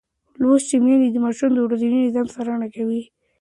لوستې 0.41 0.75
میندې 0.85 1.07
د 1.11 1.17
ماشومانو 1.25 1.55
د 1.55 1.59
ورځني 1.65 1.97
نظم 2.05 2.25
څارنه 2.33 2.67
کوي. 2.75 3.01